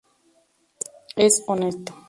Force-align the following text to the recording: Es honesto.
Es 1.15 1.43
honesto. 1.47 1.93